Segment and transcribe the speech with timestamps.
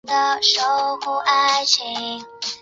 [0.07, 0.59] 元代属
[1.05, 2.59] 朵甘宣慰司。